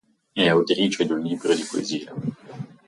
È 0.33 0.47
autrice 0.47 1.05
di 1.05 1.11
un 1.11 1.19
libro 1.19 1.53
di 1.53 1.61
poesie. 1.63 2.11